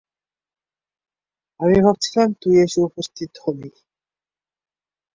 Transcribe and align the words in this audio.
আমি 1.59 1.77
ভাবছিলাম 1.85 2.29
তুই 2.41 2.55
এসে 2.65 2.79
উপস্থিত 2.81 3.31
হবি। 3.43 3.69